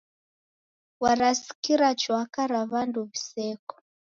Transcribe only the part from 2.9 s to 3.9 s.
w'iseko.